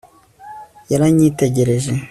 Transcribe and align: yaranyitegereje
yaranyitegereje 0.91 1.93